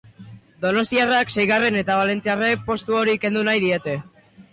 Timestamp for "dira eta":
1.79-1.97